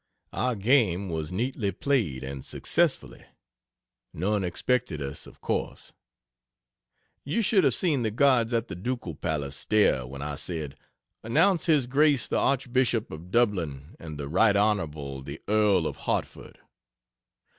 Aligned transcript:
Our 0.33 0.55
game 0.55 1.09
was 1.09 1.31
neatly 1.31 1.71
played, 1.71 2.23
and 2.23 2.43
successfully. 2.43 3.23
None 4.15 4.43
expected 4.43 4.99
us, 4.99 5.27
of 5.27 5.41
course. 5.41 5.93
You 7.23 7.43
should 7.43 7.63
have 7.63 7.75
seen 7.75 8.01
the 8.01 8.09
guards 8.09 8.51
at 8.51 8.67
the 8.67 8.73
ducal 8.75 9.13
palace 9.13 9.55
stare 9.55 10.07
when 10.07 10.23
I 10.23 10.37
said, 10.37 10.73
"Announce 11.21 11.67
his 11.67 11.85
grace 11.85 12.27
the 12.27 12.39
Archbishop 12.39 13.11
of 13.11 13.29
Dublin 13.29 13.95
and 13.99 14.17
the 14.17 14.27
Rt. 14.27 14.55
Hon. 14.55 15.21
the 15.23 15.39
Earl 15.47 15.85
of 15.85 15.97
Hartford." 15.97 16.57